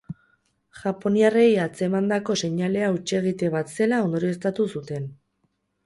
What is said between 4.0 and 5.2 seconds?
ondorioztatu zuten.